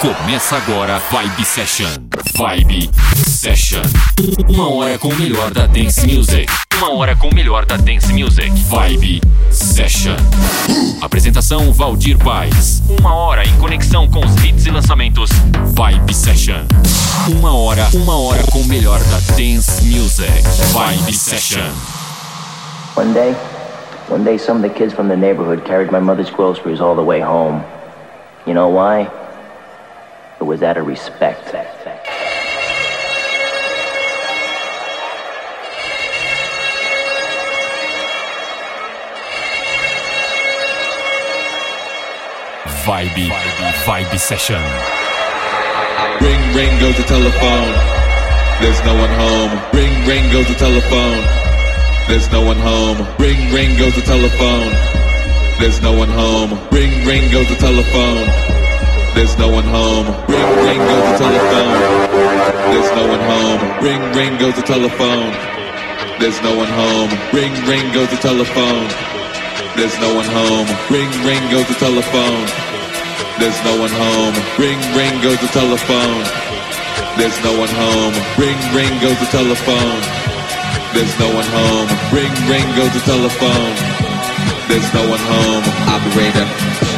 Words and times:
Começa 0.00 0.56
agora 0.56 1.00
Vibe 1.10 1.44
Session. 1.44 1.88
Vibe 2.36 2.88
Session. 3.26 3.82
Uma 4.48 4.72
hora 4.72 4.96
com 4.96 5.08
o 5.08 5.14
melhor 5.16 5.50
da 5.50 5.66
Dance 5.66 6.06
Music. 6.06 6.46
Uma 6.76 6.94
hora 6.94 7.16
com 7.16 7.26
o 7.26 7.34
melhor 7.34 7.66
da 7.66 7.76
Dance 7.76 8.12
Music. 8.12 8.48
Vibe 8.68 9.20
Session. 9.50 10.14
Apresentação 11.02 11.72
Valdir 11.72 12.16
Paz. 12.16 12.80
Uma 13.00 13.12
hora 13.12 13.44
em 13.44 13.58
conexão 13.58 14.08
com 14.08 14.24
os 14.24 14.44
hits 14.44 14.66
e 14.66 14.70
lançamentos. 14.70 15.30
Vibe 15.74 16.14
Session. 16.14 16.64
Uma 17.26 17.52
hora, 17.56 17.88
uma 17.92 18.16
hora 18.20 18.44
com 18.52 18.60
o 18.60 18.66
melhor 18.66 19.00
da 19.00 19.18
Dance 19.34 19.82
Music. 19.82 20.30
Vibe 20.72 21.12
Session. 21.12 21.72
One 22.94 23.12
day, 23.12 23.34
one 24.08 24.22
day 24.22 24.38
some 24.38 24.60
of 24.60 24.62
the 24.62 24.72
kids 24.72 24.94
from 24.94 25.08
the 25.08 25.16
neighborhood 25.16 25.64
carried 25.64 25.90
my 25.90 26.00
mother's 26.00 26.30
groceries 26.30 26.80
all 26.80 26.94
the 26.94 27.02
way 27.02 27.20
home. 27.20 27.64
You 28.46 28.54
know 28.54 28.68
why? 28.68 29.10
It 30.40 30.44
was 30.44 30.62
out 30.62 30.76
of 30.76 30.86
respect. 30.86 31.46
Vibe, 42.88 43.08
Vibe, 43.08 43.72
Vibe 43.84 44.18
Session. 44.18 44.62
Ring, 46.22 46.54
ring 46.54 46.80
goes 46.80 46.96
the 46.96 47.02
telephone. 47.02 47.74
There's 48.60 48.80
no 48.84 48.94
one 48.94 49.10
home. 49.10 49.52
Ring, 49.74 50.06
ring 50.06 50.32
goes 50.32 50.46
the 50.46 50.54
telephone. 50.54 51.22
There's 52.08 52.30
no 52.30 52.42
one 52.42 52.58
home. 52.58 52.98
Ring, 53.18 53.52
ring 53.52 53.76
goes 53.76 53.94
the 53.94 54.02
telephone. 54.02 54.72
There's 55.58 55.82
no 55.82 55.92
one 55.92 56.08
home. 56.08 56.52
Ring, 56.70 57.04
ring 57.04 57.30
goes 57.30 57.48
the 57.48 57.56
telephone. 57.56 58.57
There's 59.14 59.36
no 59.38 59.48
one 59.48 59.64
home. 59.64 60.06
Ring, 60.28 60.48
ring 60.64 60.78
goes 60.78 61.04
the 61.12 61.18
telephone. 61.18 61.72
There's 62.72 62.90
no 62.92 63.04
one 63.08 63.20
home. 63.20 63.60
Ring, 63.84 64.02
ring 64.14 64.32
goes 64.38 64.54
the 64.56 64.62
telephone. 64.62 65.30
There's 66.18 66.40
no 66.42 66.56
one 66.56 66.68
home. 66.68 67.10
Ring, 67.32 67.52
ring 67.66 67.92
goes 67.92 68.10
the 68.10 68.16
telephone. 68.18 68.88
There's 69.76 69.94
no 70.00 70.14
one 70.14 70.26
home. 70.26 70.66
Ring, 70.90 71.10
ring 71.22 71.42
goes 71.50 71.66
the 71.68 71.78
telephone. 71.78 72.42
There's 73.38 73.58
no 73.62 73.78
one 73.78 73.94
home. 73.94 74.34
Ring, 74.58 74.78
ring 74.98 75.14
goes 75.22 75.38
the 75.38 75.50
telephone. 75.54 76.22
There's 77.18 77.38
no 77.46 77.52
one 77.58 77.70
home. 77.70 78.14
Ring, 78.38 78.58
ring 78.74 78.94
goes 79.02 79.18
the 79.18 79.30
telephone. 79.30 80.00
There's 80.94 81.14
no 81.22 81.28
one 81.34 81.48
home. 81.54 81.88
Ring, 82.10 82.34
ring 82.50 82.66
goes 82.74 82.92
the 82.94 83.04
telephone. 83.06 83.74
There's 84.66 84.90
no 84.94 85.02
one 85.06 85.22
home. 85.22 85.64
Operator, 85.86 86.46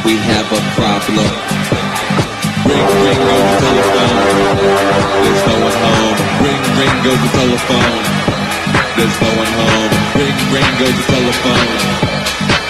we 0.05 0.17
have 0.17 0.49
a 0.49 0.61
problem. 0.81 1.80
Ring, 2.69 2.87
ring 3.05 3.21
goes 3.25 3.47
the 3.51 3.59
telephone. 3.65 4.17
There's 5.25 5.43
no 5.49 5.57
one 5.65 5.77
home. 5.81 6.19
Ring, 6.45 6.63
ring 6.77 6.97
goes 7.05 7.21
the 7.25 7.31
telephone. 7.41 8.03
There's 8.97 9.17
no 9.21 9.31
one 9.41 9.53
home. 9.61 9.91
Ring, 10.21 10.37
ring 10.53 10.71
goes 10.81 10.97
the 11.01 11.07
telephone. 11.09 11.69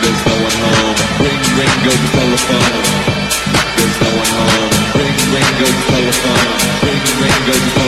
There's 0.02 0.22
no 0.27 0.36
one 0.47 0.56
home. 0.62 0.97
Ring, 1.24 1.42
ring 1.58 1.77
goes 1.82 2.00
the 2.05 2.10
telephone. 2.14 2.74
There's 3.77 3.97
no 3.98 4.10
one 4.14 4.32
home. 4.38 4.70
Ring, 4.94 5.16
ring 5.34 5.50
goes 5.58 5.74
the 5.74 5.86
telephone. 5.91 6.47
Ring, 6.86 7.02
ring 7.19 7.38
goes 7.47 7.58
the 7.58 7.70
telephone. 7.70 7.80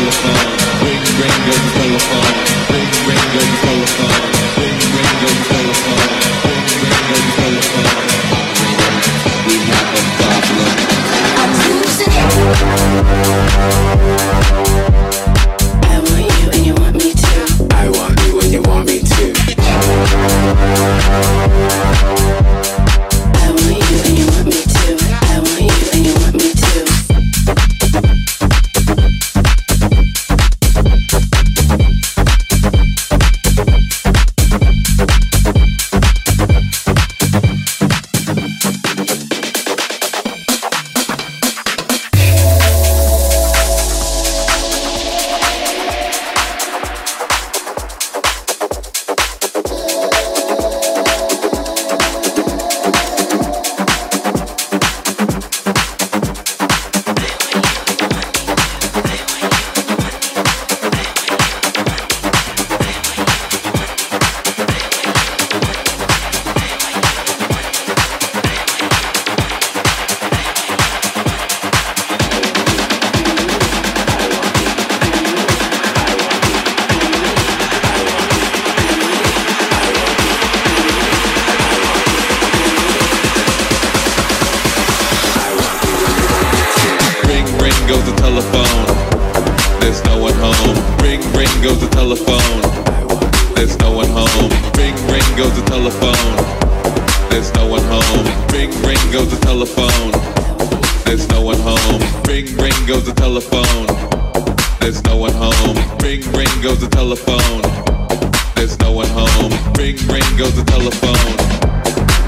There's 108.63 108.79
no 108.79 108.93
one 108.93 109.09
home. 109.09 109.51
Ring, 109.75 109.99
ring 110.07 110.23
goes 110.39 110.55
the 110.55 110.63
telephone. 110.63 111.35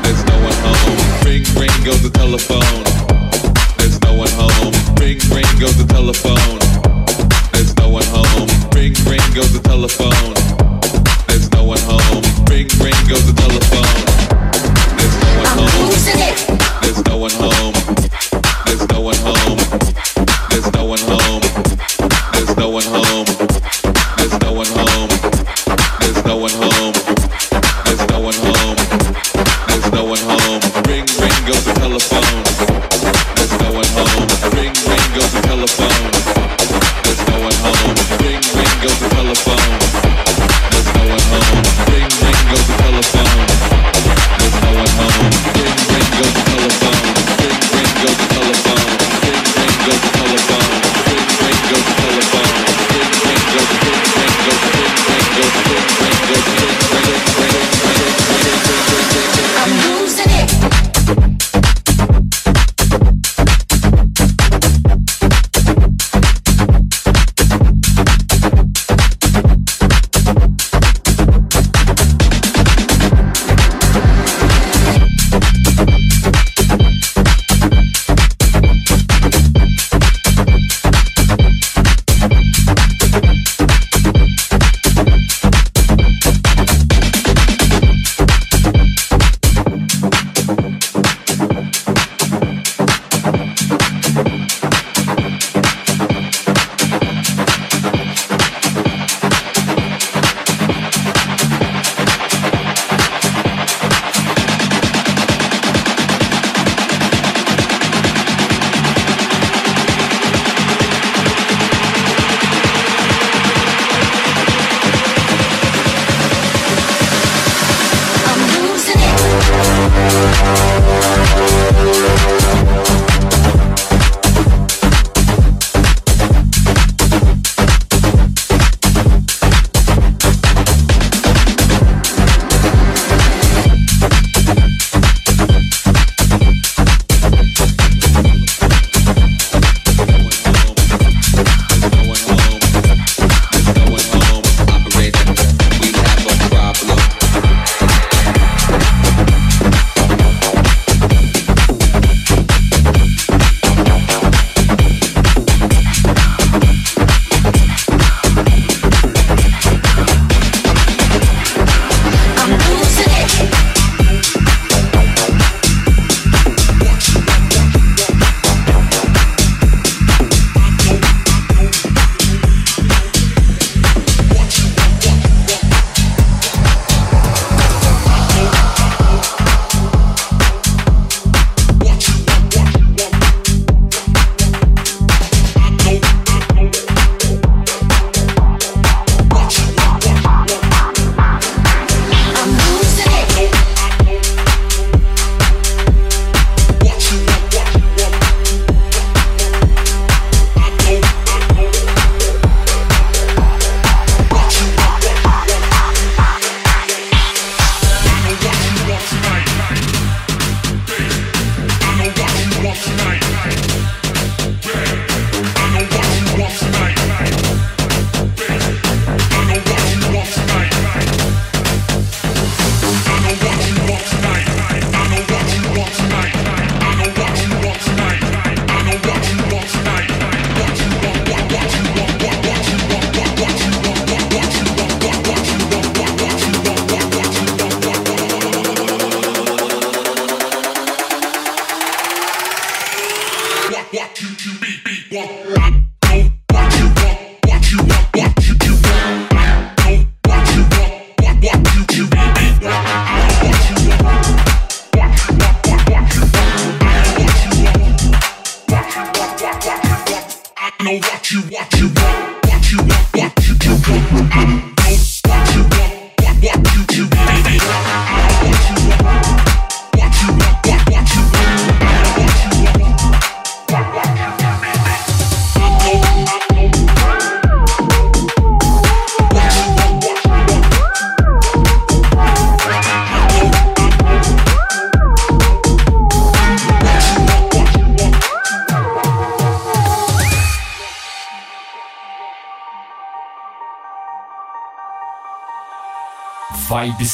There's 0.03 0.19
no 0.27 0.35
one 0.43 0.59
home. 0.67 0.99
Ring, 1.23 1.47
ring 1.55 1.71
goes 1.87 2.03
the 2.03 2.11
telephone. 2.11 2.83
There's 3.79 4.03
no 4.03 4.15
one 4.19 4.35
home. 4.35 4.75
Ring, 4.99 5.23
ring 5.31 5.47
goes 5.63 5.79
the 5.79 5.87
telephone. 5.87 6.59
There's 7.55 7.71
no 7.79 7.89
one 7.89 8.03
home. 8.11 8.51
Ring, 8.75 8.99
ring 9.07 9.23
goes 9.31 9.55
the 9.55 9.63
telephone. 9.63 10.35
There's 11.31 11.47
no 11.55 11.63
one 11.63 11.79
home. 11.87 12.27
Ring, 12.51 12.67
ring 12.83 12.99
goes 13.07 13.23
the 13.31 13.35
telephone. 13.39 13.95
There's 14.99 15.15
no 15.23 15.39
one 15.39 15.55
home. 15.55 15.87
There's 16.83 16.99
no 17.07 17.15
one 17.15 17.37
home. 17.39 17.75
There's 18.67 18.83
no 18.91 19.01
one 19.07 19.23
home. 19.23 19.59
There's 20.51 20.67
no 20.75 20.83
one 20.83 20.99
home. 20.99 21.34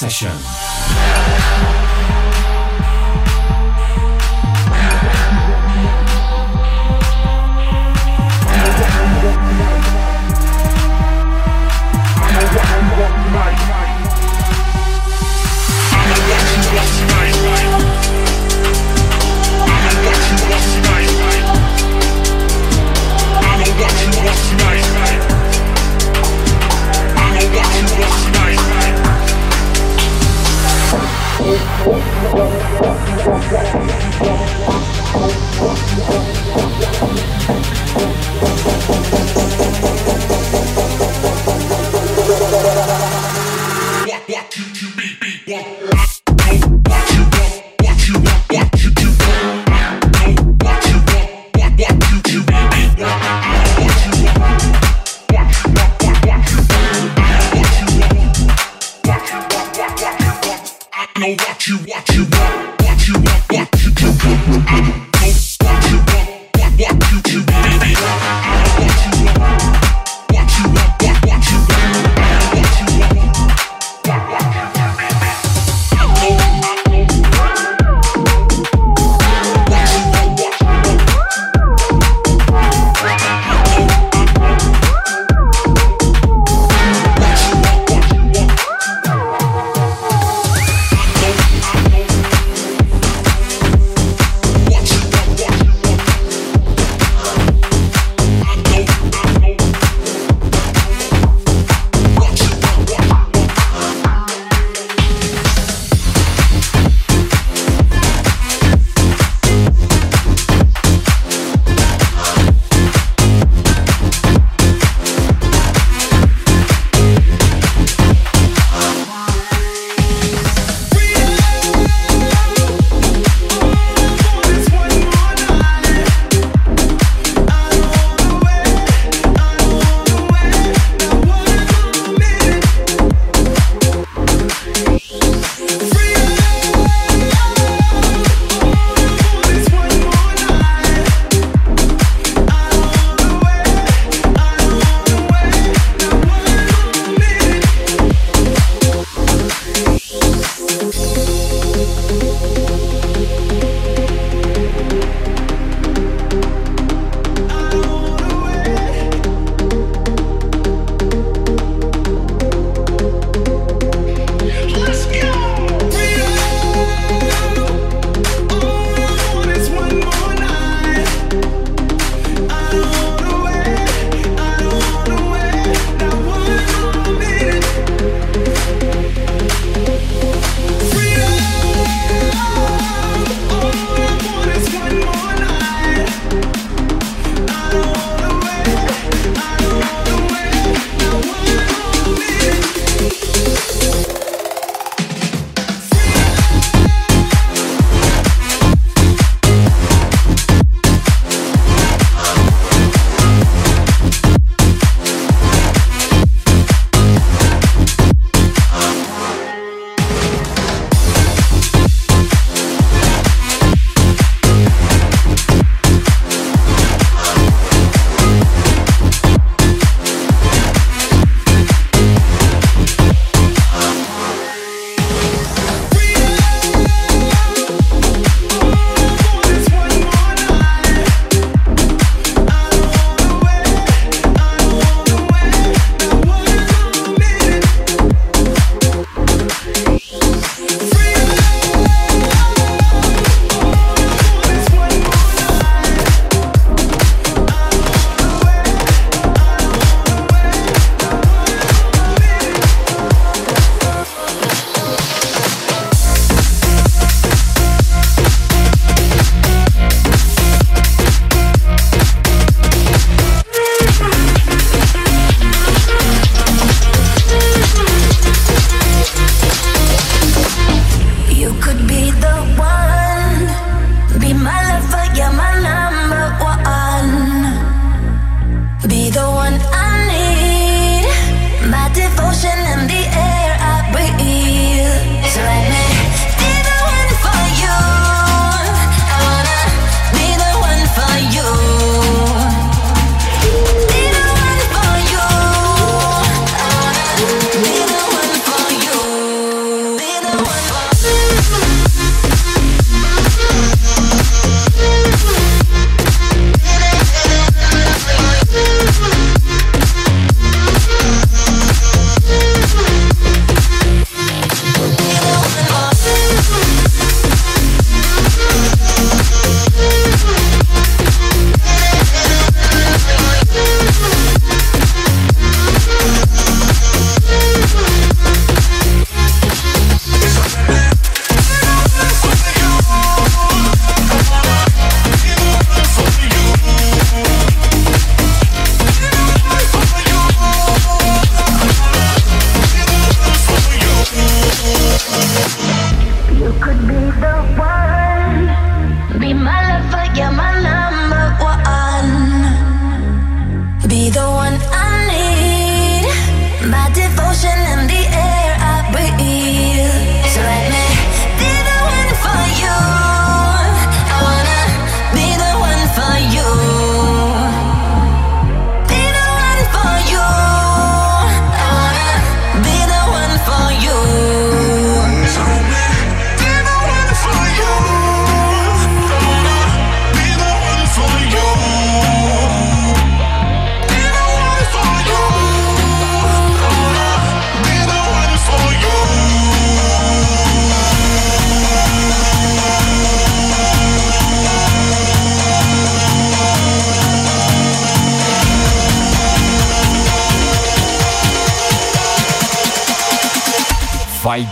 Session. 0.01 0.60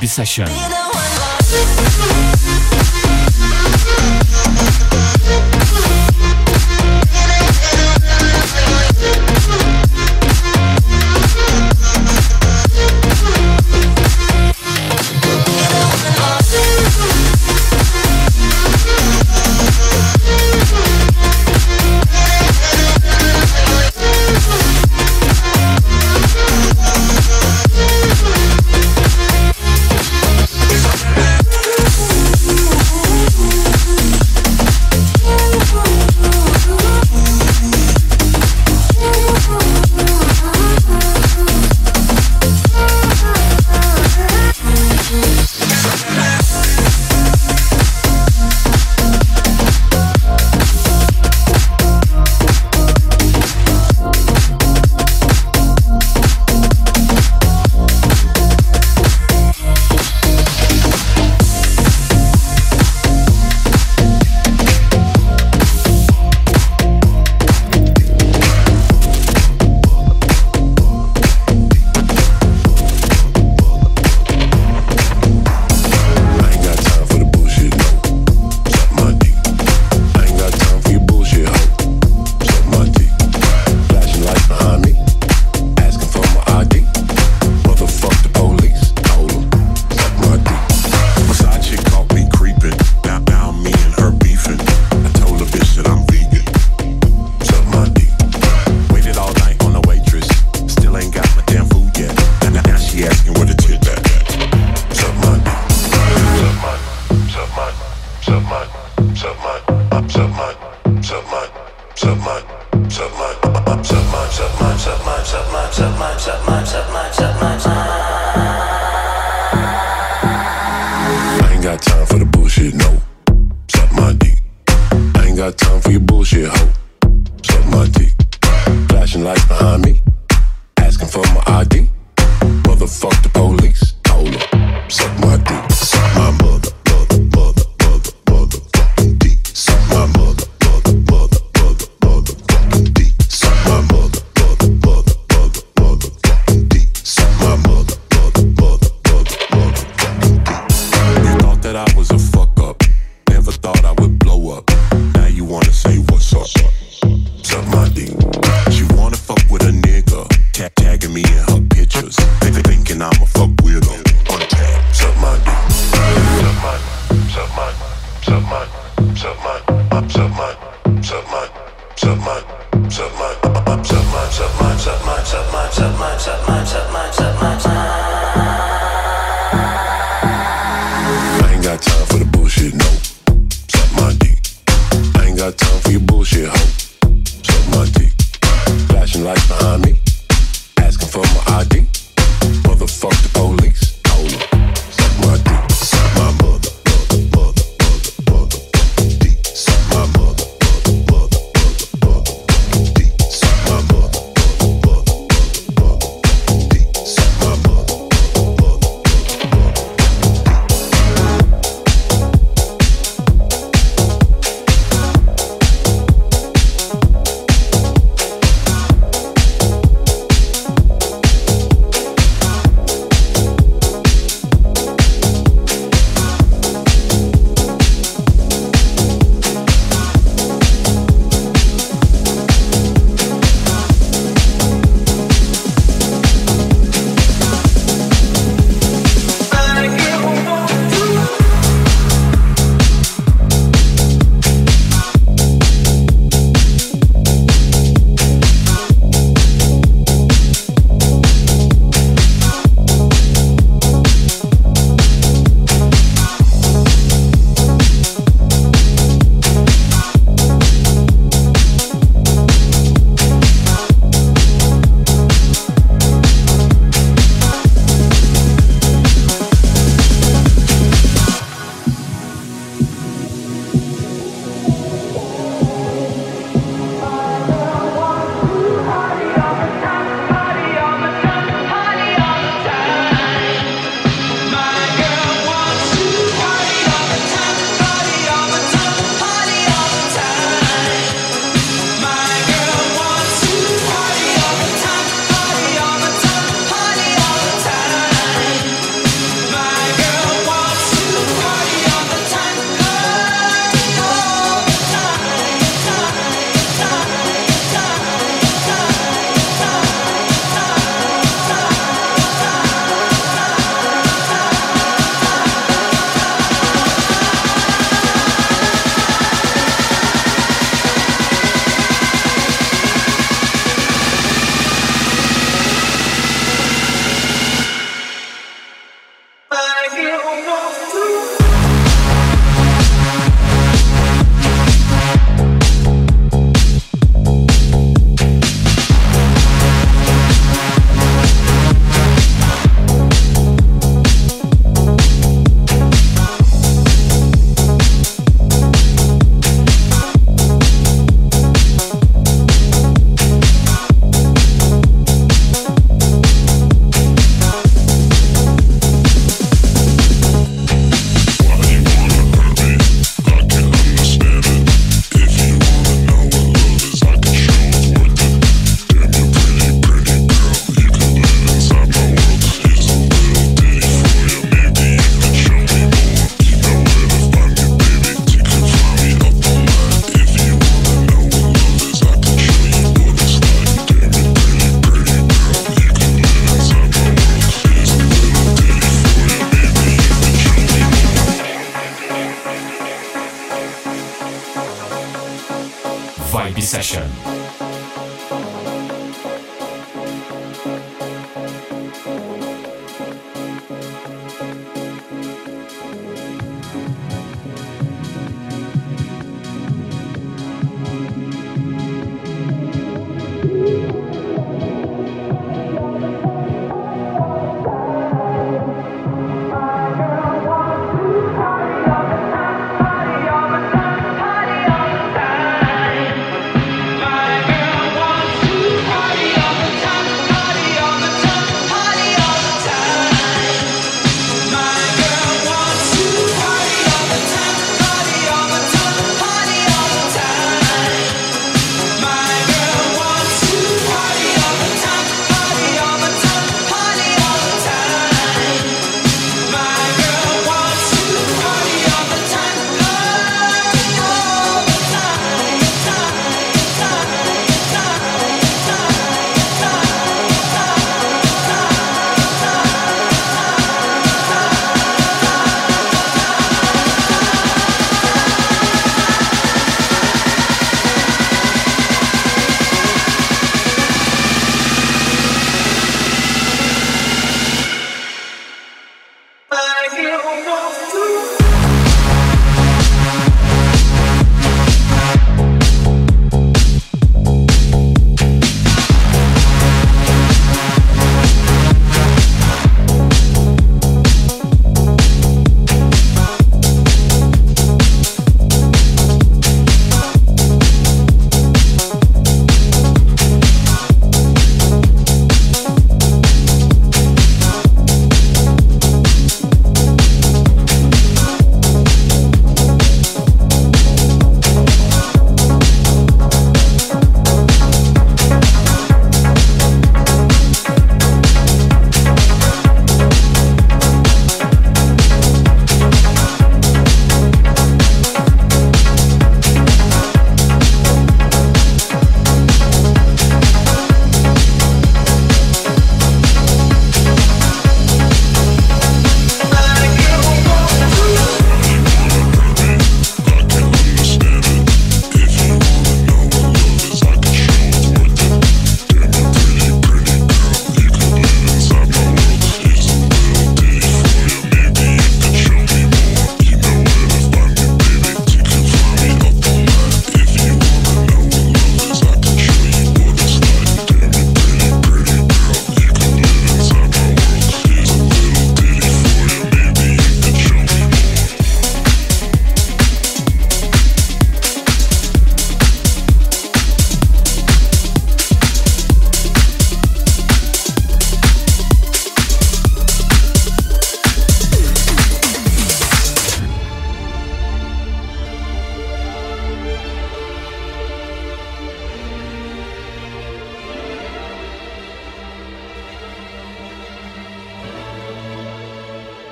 Deep 0.00 0.09
Session. 0.11 0.88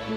Shut 0.06 0.14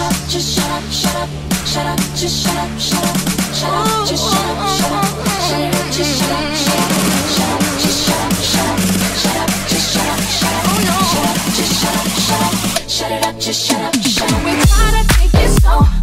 up, 0.00 0.10
just 0.26 0.58
shut 0.58 0.66
up, 0.68 0.82
shut 0.90 1.14
up, 1.14 1.28
shut 1.64 1.86
up, 1.86 1.98
just 2.18 2.42
shut 2.42 2.56
up, 2.56 2.68
shut 2.76 3.04
up, 3.04 3.16
shut 3.54 3.70
up, 3.70 4.02
shut 4.02 4.18
up, 4.18 4.66
shut 4.66 4.90
up, 4.90 5.06
shut 5.22 5.62
up, 5.62 5.86
just 5.92 6.18
shut 6.18 6.32
up, 6.32 6.54
shut 6.58 6.74
up, 6.74 6.90
shut 7.30 7.46
up, 7.46 7.62
just 7.78 8.02
shut 8.02 8.18
up, 8.18 8.34
shut 8.42 8.66
up, 8.66 8.82
shut 9.14 9.38
up, 9.38 9.46
just 9.70 9.94
shut 9.94 10.10
up, 10.10 10.18
shut 10.26 10.50
up, 10.50 10.74
shut 11.06 11.22
up, 11.22 11.38
just 11.54 11.70
shut 11.78 11.94
up, 11.94 12.10
shut 12.18 12.42
up, 12.42 12.90
shut 12.90 13.10
it 13.12 13.22
up, 13.26 13.38
just 13.38 13.62
shut 13.64 13.80
up, 13.80 13.94
shut 13.94 14.32
up. 14.32 14.42
We 14.44 14.50
gotta 14.58 15.06
take 15.14 15.34
it 15.34 15.50
slow. 15.60 16.01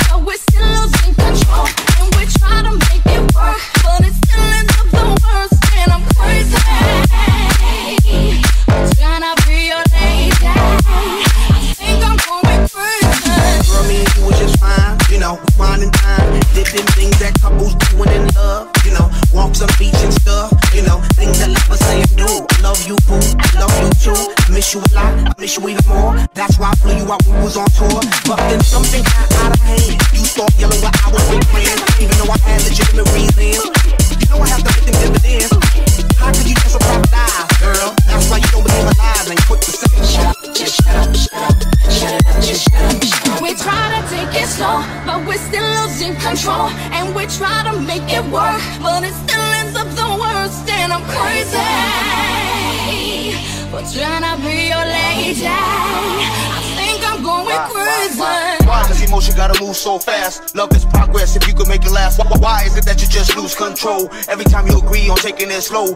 crazy 51.45 53.31
for 53.71 53.81
be 53.81 54.67
your 54.67 54.85
lady. 54.85 55.47
I 55.47 56.61
think 56.75 56.99
I'm 57.07 57.23
going 57.23 57.57
crazy. 57.69 58.19
Why, 58.19 58.85
does 58.87 59.01
emotion 59.01 59.35
gotta 59.35 59.61
move 59.63 59.75
so 59.75 59.99
fast? 59.99 60.55
Love 60.55 60.75
is 60.75 60.85
progress 60.85 61.35
if 61.35 61.47
you 61.47 61.53
could 61.53 61.67
make 61.67 61.85
it 61.85 61.91
last. 61.91 62.19
Why, 62.19 62.25
why 62.39 62.63
is 62.65 62.75
it 62.77 62.85
that 62.85 63.01
you 63.01 63.07
just 63.07 63.35
lose 63.37 63.55
control 63.55 64.09
every 64.27 64.45
time 64.45 64.67
you 64.67 64.77
agree 64.77 65.09
on 65.09 65.17
taking 65.17 65.49
it 65.49 65.61
slow? 65.61 65.95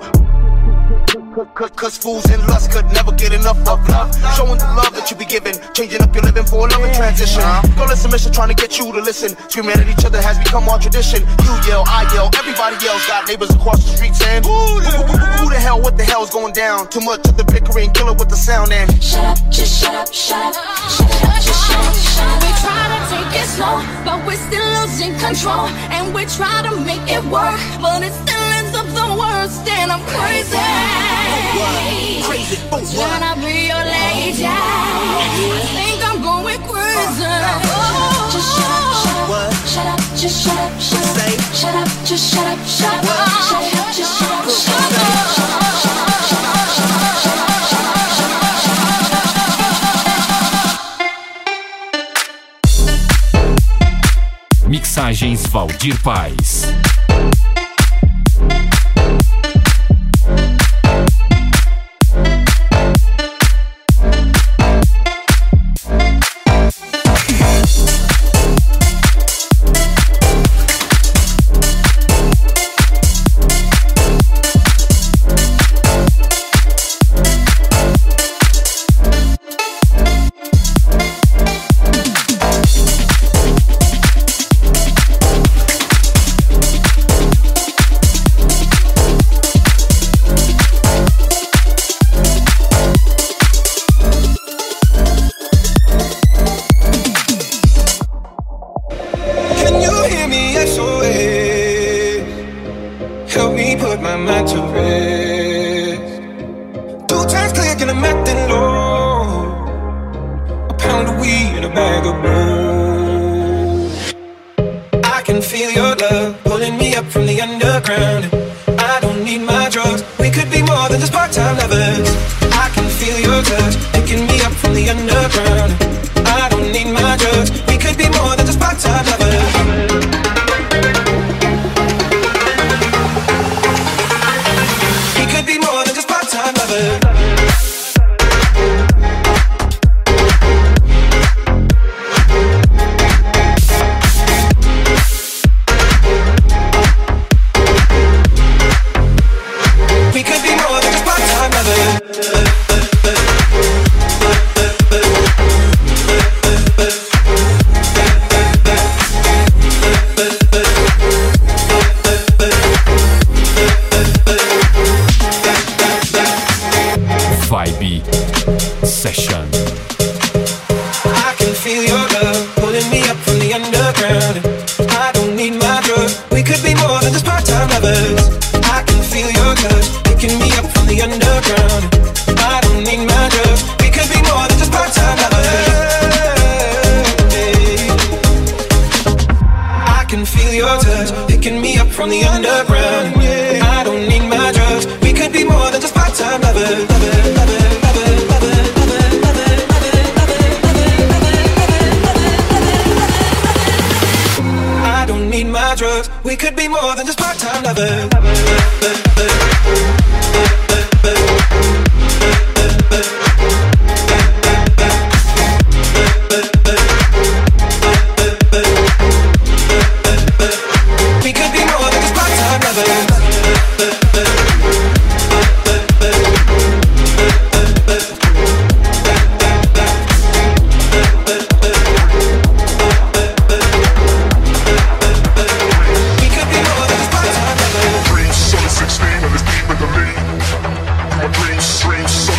Cause, 1.33 1.71
cause 1.73 1.97
fools 1.97 2.29
in 2.29 2.39
lust 2.45 2.69
could 2.69 2.85
never 2.93 3.11
get 3.11 3.33
enough 3.33 3.57
of 3.65 3.81
love. 3.89 4.13
Showing 4.37 4.61
the 4.61 4.69
love 4.77 4.93
that 4.93 5.09
you 5.09 5.17
be 5.17 5.25
giving, 5.25 5.57
changing 5.73 5.97
up 5.97 6.13
your 6.13 6.21
living 6.21 6.45
for 6.45 6.61
a 6.61 6.69
loving 6.69 6.93
transition. 6.93 7.41
Go 7.73 7.89
listen, 7.89 8.13
mission, 8.13 8.29
trying 8.29 8.53
to 8.53 8.57
get 8.57 8.77
you 8.77 8.85
to 8.93 9.01
listen. 9.01 9.33
Screaming 9.49 9.81
at 9.81 9.89
each 9.89 10.05
other 10.05 10.21
has 10.21 10.37
become 10.37 10.69
our 10.69 10.77
tradition. 10.77 11.25
You 11.25 11.53
yell, 11.65 11.89
I 11.89 12.05
yell, 12.13 12.29
everybody 12.37 12.77
yells. 12.85 13.01
Got 13.09 13.25
neighbors 13.25 13.49
across 13.49 13.81
the 13.81 13.97
street 13.97 14.13
saying, 14.13 14.45
Who, 14.45 14.53
who, 14.53 15.01
who 15.41 15.49
the 15.49 15.57
hell, 15.57 15.81
what 15.81 15.97
the 15.97 16.05
hell's 16.05 16.29
going 16.29 16.53
down? 16.53 16.85
Too 16.93 17.01
much 17.01 17.25
of 17.25 17.33
the 17.33 17.49
bickering, 17.49 17.89
kill 17.97 18.13
it 18.13 18.19
with 18.21 18.29
the 18.29 18.37
sound 18.37 18.69
and 18.69 18.93
Shut 19.01 19.25
up, 19.25 19.41
just 19.49 19.81
shut 19.81 19.95
up, 19.95 20.13
shut 20.13 20.37
up, 20.37 20.69
shut 20.85 21.09
up, 21.17 21.41
just 21.41 21.61
shut 21.65 21.81
up, 21.81 21.97
shut 21.97 22.29
up. 22.29 22.45
We 22.45 22.49
try 22.61 22.81
to 22.93 22.99
take 23.09 23.41
it 23.41 23.47
slow, 23.49 23.81
but 24.05 24.21
we're 24.29 24.37
still 24.37 24.69
losing 24.85 25.17
control. 25.17 25.65
And 25.89 26.13
we 26.13 26.29
try 26.29 26.61
to 26.61 26.77
make 26.85 27.01
it 27.09 27.25
work, 27.25 27.57
but 27.81 28.05
it 28.05 28.13
still 28.13 28.37
ends 28.37 28.47
up 28.47 28.52
the 28.93 29.15
worst 29.17 29.67
and 29.67 29.91
I'm 29.91 30.01
crazy. 30.05 30.55
Oh, 30.55 32.21
crazy. 32.25 32.57
Oh, 32.71 32.79
Should 32.79 33.37
be 33.41 33.67
your 33.67 33.83
lady? 33.83 34.45
I 34.45 35.61
think 35.75 35.99
I'm 36.05 36.21
going 36.21 36.61
crazy. 36.69 37.25
Oh, 37.25 38.29
just 38.31 38.49
shut 38.55 38.71
up, 38.71 38.93
shut 39.01 39.17
up, 39.17 39.29
what? 39.29 39.51
shut 39.67 39.87
up, 39.87 39.99
just 40.17 40.37
shut 40.43 40.57
up, 40.57 40.73
shut 40.79 41.01
up, 41.01 41.15
Say. 41.17 41.33
shut 41.53 41.75
up, 41.75 41.89
just 42.05 42.33
shut 42.33 42.47
up, 42.47 42.59
shut 42.65 42.93
up, 42.93 43.05
what? 43.05 43.29
shut 43.49 43.63
up, 43.63 43.93
just 43.93 44.17
shut 44.19 44.31
up, 44.31 44.45
shut 44.49 44.73
up, 44.73 44.93
up, 44.93 45.13
up, 45.13 45.41
up, 45.43 45.57
up, 45.57 46.29
up. 46.29 46.43
Mixagens 54.67 55.45
Valdir 55.47 55.95
Paz. 56.01 56.82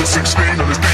16 0.04 0.60
on 0.60 0.68
his 0.68 0.93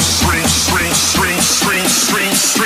string, 0.00 0.46
string, 0.46 1.40
string, 1.40 1.88
string, 1.88 2.34
string. 2.34 2.65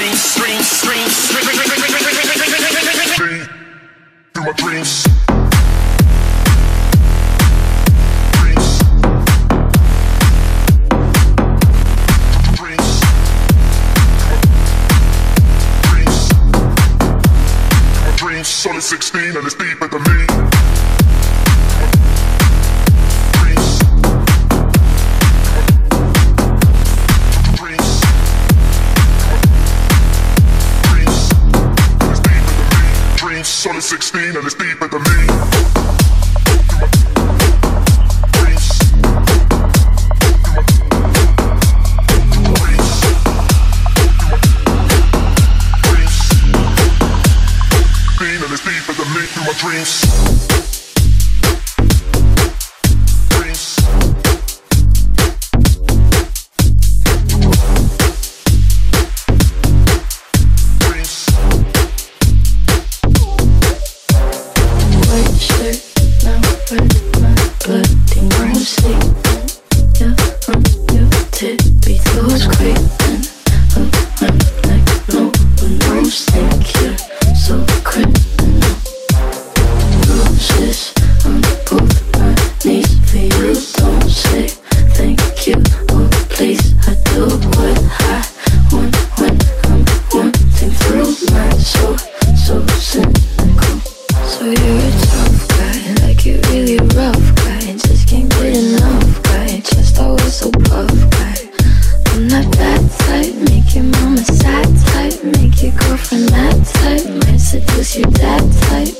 from 106.10 106.26
that 106.26 106.66
type 106.66 107.06
might 107.24 107.38
seduce 107.38 107.96
your 107.96 108.10
dad 108.10 108.42
type. 108.62 108.96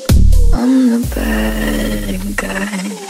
I'm 0.55 0.91
the 0.91 1.13
bad 1.13 2.37
guy. 2.37 3.10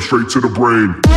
straight 0.00 0.28
to 0.28 0.40
the 0.40 0.48
brain. 0.48 1.07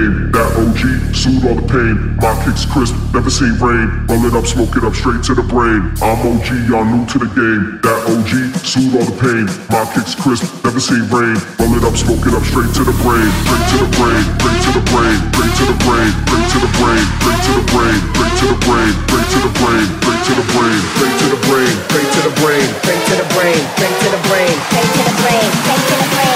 Game. 0.00 0.32
That 0.32 0.48
OG, 0.56 0.82
soothe 1.12 1.44
all 1.44 1.58
the 1.60 1.66
pain. 1.68 2.16
My 2.16 2.32
kicks 2.44 2.64
crisp, 2.64 2.96
never 3.12 3.28
seen 3.28 3.52
rain. 3.60 4.06
Roll 4.08 4.24
it 4.24 4.34
up, 4.34 4.46
smoke 4.46 4.72
it 4.76 4.84
up, 4.84 4.94
straight 4.94 5.22
to 5.28 5.34
the 5.34 5.44
brain. 5.44 5.92
I'm 6.00 6.20
OG, 6.24 6.48
y'all 6.68 6.84
new 6.84 7.04
to 7.12 7.18
the 7.20 7.30
game. 7.36 7.80
That 7.84 8.00
OG, 8.08 8.32
soothe 8.64 8.96
all 8.96 9.04
the 9.04 9.16
pain. 9.20 9.44
My 9.68 9.84
kicks 9.92 10.14
crisp, 10.16 10.48
never 10.64 10.80
seen 10.80 11.04
rain. 11.12 11.36
Roll 11.60 11.76
it 11.76 11.84
up, 11.84 11.96
smoke 11.96 12.24
it 12.24 12.32
up, 12.32 12.44
straight 12.48 12.72
to 12.80 12.82
the 12.84 12.96
brain. 13.04 13.28
Straight 13.44 13.66
to 13.72 13.76
the 13.84 13.90
brain, 13.98 14.22
straight 14.40 14.60
to 14.64 14.70
the 14.72 14.84
brain, 14.88 15.18
straight 15.36 15.54
to 15.60 15.64
the 15.68 15.76
brain, 15.84 16.10
straight 16.24 16.48
to 16.48 16.58
the 16.64 16.70
brain, 16.80 17.02
straight 17.20 17.42
to 17.44 17.52
the 17.52 17.66
brain, 17.68 18.00
straight 18.00 18.36
to 18.40 18.46
the 18.46 18.56
brain, 18.56 18.90
straight 19.04 19.28
to 19.28 19.38
the 19.40 19.48
brain, 19.50 19.84
straight 19.90 20.16
to 20.16 20.34
the 20.34 20.44
brain, 20.44 20.68
straight 20.80 21.16
to 21.18 21.24
the 21.26 21.36
brain, 21.44 21.68
straight 21.84 22.08
to 22.08 22.18
the 22.20 22.32
brain, 22.40 22.66
straight 22.80 23.02
to 23.04 23.12
the 23.12 23.24
brain, 23.28 23.56
straight 23.76 23.96
to 24.00 24.08
the 24.08 24.20
brain, 24.28 24.54
straight 24.64 24.90
to 24.90 25.02
the 25.04 25.14
brain, 25.22 25.48
straight 25.60 25.84
to 25.84 25.94
the 25.94 26.08
brain. 26.14 26.29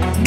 said 0.00 0.23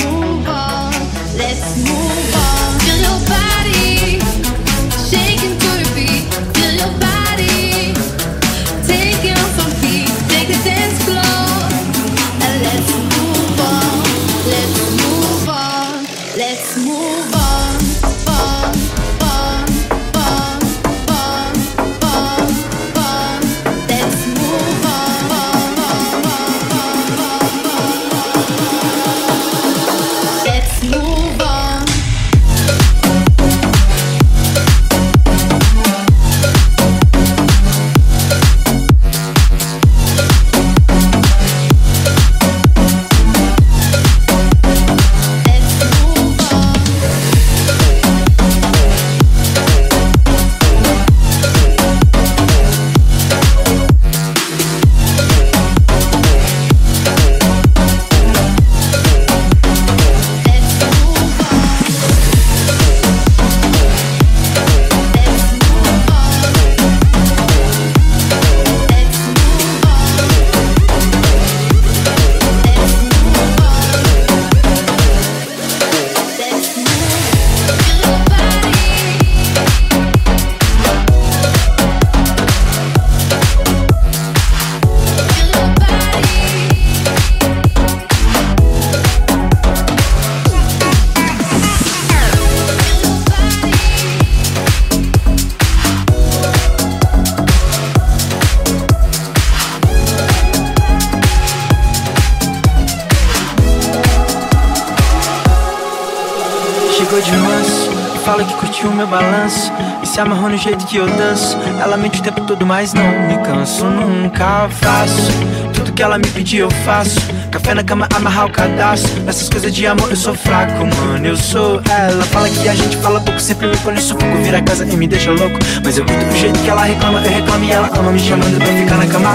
de 107.21 107.31
manso 107.31 107.91
Fala 108.23 108.43
que 108.43 108.53
curtiu 108.55 108.91
meu 108.91 109.07
balanço 109.07 109.71
E 110.03 110.05
se 110.05 110.19
amarrou 110.19 110.49
no 110.49 110.57
jeito 110.57 110.85
que 110.85 110.97
eu 110.97 111.07
danço. 111.07 111.57
Ela 111.81 111.97
mente 111.97 112.19
o 112.19 112.23
tempo 112.23 112.41
todo, 112.41 112.65
mas 112.65 112.93
não 112.93 113.03
me 113.27 113.37
canso 113.43 113.85
Nunca 113.85 114.67
faço. 114.69 115.31
Tudo 115.73 115.93
que 115.93 116.03
ela 116.03 116.17
me 116.17 116.27
pedir 116.27 116.57
eu 116.57 116.69
faço. 116.85 117.19
Café 117.49 117.73
na 117.73 117.83
cama, 117.83 118.07
amarrar 118.13 118.45
o 118.45 118.51
cadastro. 118.51 119.23
Nessas 119.23 119.49
coisas 119.49 119.73
de 119.73 119.87
amor 119.87 120.09
eu 120.09 120.15
sou 120.15 120.35
fraco, 120.35 120.85
mano 120.85 121.25
Eu 121.25 121.37
sou 121.37 121.81
ela. 121.89 122.23
Fala 122.25 122.49
que 122.49 122.67
a 122.67 122.75
gente 122.75 122.97
fala 122.97 123.19
pouco 123.21 123.39
Sempre 123.39 123.67
me 123.67 123.77
põe 123.77 123.93
no 123.93 124.01
sufoco 124.01 124.37
Vira 124.43 124.57
a 124.59 124.61
casa 124.61 124.85
e 124.85 124.95
me 124.97 125.07
deixa 125.07 125.31
louco. 125.31 125.57
Mas 125.83 125.97
eu 125.97 126.05
curto 126.05 126.25
o 126.25 126.37
jeito 126.37 126.59
que 126.59 126.69
ela 126.69 126.83
reclama 126.83 127.21
Eu 127.21 127.31
reclamo 127.31 127.63
e 127.63 127.71
ela 127.71 127.89
ama 127.97 128.11
Me 128.11 128.19
chamando 128.19 128.57
pra 128.57 128.67
ficar 128.67 128.97
na 128.97 129.07
cama. 129.07 129.33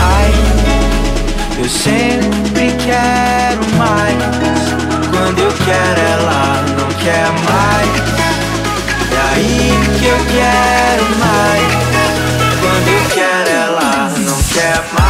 Ai, 0.00 0.32
eu 1.58 1.68
sempre 1.68 2.74
quero 2.84 3.76
mais 3.78 4.51
quando 5.22 5.38
eu 5.38 5.52
quero 5.52 6.00
ela 6.00 6.64
não 6.76 6.88
quer 6.98 7.30
mais. 7.48 7.88
É 9.12 9.34
aí 9.34 9.70
que 9.98 10.06
eu 10.06 10.18
quero 10.26 11.04
mais? 11.20 11.68
Quando 12.60 12.88
eu 12.88 13.04
quero 13.14 13.50
ela 13.50 14.10
não 14.18 14.42
quer 14.42 14.82
mais 14.92 15.01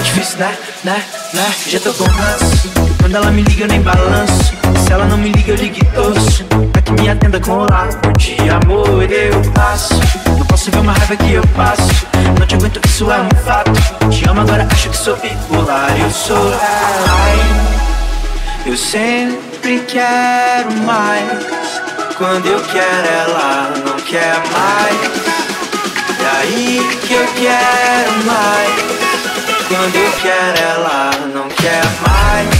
difícil, 0.00 0.38
né? 0.38 0.56
Né? 0.84 1.02
Né? 1.34 1.54
Já 1.66 1.80
tô 1.80 1.92
com 1.92 2.04
ranço. 2.04 2.70
Quando 3.00 3.14
ela 3.14 3.30
me 3.30 3.42
liga, 3.42 3.64
eu 3.64 3.68
nem 3.68 3.80
balanço. 3.80 4.54
Se 4.84 4.92
ela 4.92 5.04
não 5.06 5.16
me 5.16 5.30
liga, 5.30 5.52
eu 5.52 5.56
ligo 5.56 5.84
torço. 5.94 6.44
Pra 6.72 6.82
que 6.82 6.92
me 6.92 7.08
atenda 7.08 7.40
com 7.40 7.52
olá. 7.52 7.88
Dia, 8.16 8.56
amor, 8.62 9.10
eu 9.10 9.52
passo. 9.52 9.94
Não 10.26 10.46
posso 10.46 10.70
ver 10.70 10.78
uma 10.78 10.92
raiva 10.92 11.16
que 11.16 11.32
eu 11.32 11.46
passo. 11.48 12.06
Não 12.38 12.46
te 12.46 12.54
aguento, 12.54 12.80
isso 12.86 13.10
é 13.10 13.20
um 13.20 13.44
fato. 13.44 13.72
Te 14.10 14.28
amo 14.28 14.40
agora, 14.40 14.66
acho 14.70 14.90
que 14.90 14.96
sou 14.96 15.16
bipolar. 15.16 15.94
Eu 15.98 16.10
sou 16.10 16.36
ela. 16.36 17.70
Eu 18.66 18.76
sempre 18.76 19.80
quero 19.88 20.72
mais. 20.84 21.80
Quando 22.16 22.46
eu 22.46 22.60
quero, 22.60 23.08
ela 23.08 23.72
não 23.84 23.96
quer 24.00 24.36
mais. 24.52 25.40
É 26.20 26.42
aí 26.42 26.98
que 27.06 27.14
eu 27.14 27.26
quero 27.34 28.24
mais. 28.26 29.09
Quando 29.70 29.94
eu 29.94 30.12
quero, 30.20 30.58
ela 30.58 31.10
não 31.32 31.48
quer 31.48 31.84
mais. 32.04 32.59